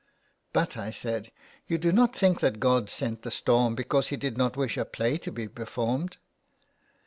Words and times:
"But," 0.51 0.77
I 0.77 0.89
said," 0.89 1.31
you 1.67 1.77
do 1.77 1.91
not 1.91 2.15
think 2.15 2.39
that 2.39 2.59
God 2.59 2.89
sent 2.89 3.21
the 3.21 3.29
storm 3.29 3.75
because 3.75 4.07
He 4.07 4.17
did 4.17 4.35
not 4.35 4.57
wish 4.57 4.75
a 4.75 4.83
play 4.83 5.19
to 5.19 5.31
be 5.31 5.47
performed." 5.47 6.17